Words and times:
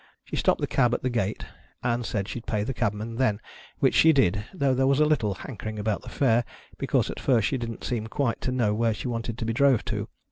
She 0.25 0.35
stopped 0.35 0.59
the 0.59 0.65
cab 0.65 0.95
at 0.95 1.03
the 1.03 1.11
gate, 1.11 1.45
and 1.83 2.03
said 2.03 2.27
she'd 2.27 2.47
pay 2.47 2.63
the 2.63 2.73
cabman 2.73 3.17
then: 3.17 3.39
which 3.77 3.93
she 3.93 4.11
did, 4.13 4.43
though 4.51 4.73
there 4.73 4.87
was 4.87 4.99
a 4.99 5.05
little 5.05 5.35
hankering 5.35 5.77
about 5.77 6.01
the 6.01 6.09
fare, 6.09 6.43
because 6.79 7.11
at 7.11 7.19
first 7.19 7.47
she 7.49 7.57
didn't 7.59 7.83
seem 7.83 8.07
quite 8.07 8.41
to 8.41 8.51
know 8.51 8.73
where 8.73 8.95
she 8.95 9.07
wanted 9.07 9.37
to 9.37 9.45
be 9.45 9.53
drove 9.53 9.85
to. 9.93 10.07